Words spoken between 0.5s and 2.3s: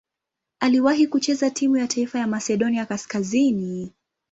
Aliwahi kucheza timu ya taifa ya